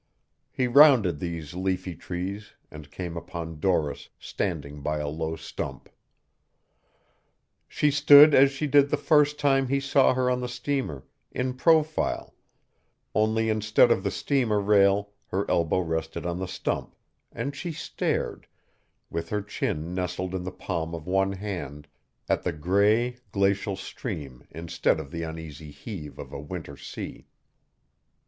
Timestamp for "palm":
20.51-20.95